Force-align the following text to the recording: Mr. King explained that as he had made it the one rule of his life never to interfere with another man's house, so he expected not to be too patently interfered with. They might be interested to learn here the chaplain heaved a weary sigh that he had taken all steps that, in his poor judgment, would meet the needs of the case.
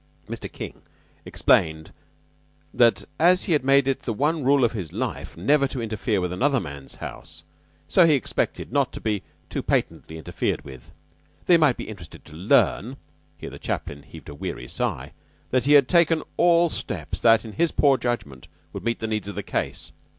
Mr. 0.27 0.51
King 0.51 0.81
explained 1.25 1.93
that 2.73 3.05
as 3.19 3.43
he 3.43 3.53
had 3.53 3.63
made 3.63 3.87
it 3.87 4.01
the 4.01 4.13
one 4.15 4.43
rule 4.43 4.65
of 4.65 4.71
his 4.71 4.91
life 4.91 5.37
never 5.37 5.67
to 5.67 5.79
interfere 5.79 6.19
with 6.19 6.33
another 6.33 6.59
man's 6.59 6.95
house, 6.95 7.43
so 7.87 8.07
he 8.07 8.15
expected 8.15 8.71
not 8.71 8.91
to 8.91 8.99
be 8.99 9.21
too 9.47 9.61
patently 9.61 10.17
interfered 10.17 10.65
with. 10.65 10.91
They 11.45 11.55
might 11.55 11.77
be 11.77 11.87
interested 11.87 12.25
to 12.25 12.33
learn 12.33 12.97
here 13.37 13.51
the 13.51 13.59
chaplain 13.59 14.01
heaved 14.01 14.27
a 14.29 14.33
weary 14.33 14.67
sigh 14.67 15.13
that 15.51 15.65
he 15.65 15.73
had 15.73 15.87
taken 15.87 16.23
all 16.35 16.67
steps 16.69 17.19
that, 17.19 17.45
in 17.45 17.51
his 17.51 17.71
poor 17.71 17.95
judgment, 17.99 18.47
would 18.73 18.83
meet 18.83 18.97
the 18.97 19.05
needs 19.07 19.27
of 19.27 19.35
the 19.35 19.43
case. 19.43 19.91